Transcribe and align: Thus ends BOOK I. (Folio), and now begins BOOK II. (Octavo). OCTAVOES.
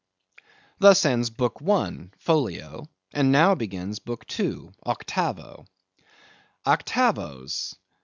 Thus 0.79 1.05
ends 1.05 1.29
BOOK 1.29 1.61
I. 1.61 2.09
(Folio), 2.17 2.89
and 3.13 3.31
now 3.31 3.53
begins 3.53 3.99
BOOK 3.99 4.25
II. 4.39 4.69
(Octavo). 4.83 5.67
OCTAVOES. 6.65 7.75